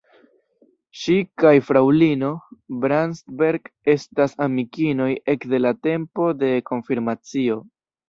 [1.01, 2.31] Ŝi kaj fraŭlino
[2.87, 7.65] Bratsberg estas amikinoj ekde la tempo de konfirmacio.